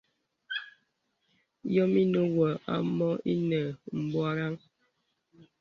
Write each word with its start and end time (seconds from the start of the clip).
Yɔm 1.73 1.93
inə̀ 2.01 2.25
wǒ 2.35 2.45
ǎ 2.73 2.75
mǒ 2.95 3.09
ìnə 3.33 3.59
m̀bwarə̀ŋ. 3.99 4.53